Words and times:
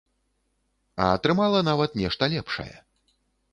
А 1.03 1.09
атрымала 1.17 1.61
нават 1.69 1.95
нешта 2.03 2.33
лепшае. 2.35 2.69